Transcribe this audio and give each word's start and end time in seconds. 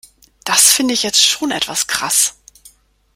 Das 0.45 0.71
finde 0.73 0.95
ich 0.95 1.03
jetzt 1.03 1.21
schon 1.23 1.51
etwas 1.51 1.85
krass. 1.85 2.33